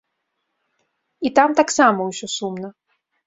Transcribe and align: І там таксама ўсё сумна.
І 1.29 1.33
там 1.39 1.49
таксама 1.61 2.01
ўсё 2.13 2.27
сумна. 2.39 2.73